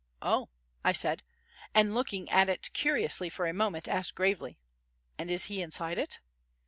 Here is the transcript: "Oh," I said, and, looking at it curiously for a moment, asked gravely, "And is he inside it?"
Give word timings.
"Oh," 0.23 0.49
I 0.83 0.93
said, 0.93 1.21
and, 1.75 1.93
looking 1.93 2.27
at 2.31 2.49
it 2.49 2.73
curiously 2.73 3.29
for 3.29 3.45
a 3.45 3.53
moment, 3.53 3.87
asked 3.87 4.15
gravely, 4.15 4.57
"And 5.19 5.29
is 5.29 5.43
he 5.43 5.61
inside 5.61 5.99
it?" 5.99 6.19